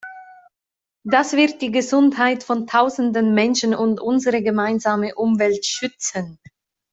[1.05, 6.39] Das wird die Gesundheit von Tausenden Menschen und unsere gemeinsame Umwelt schützen.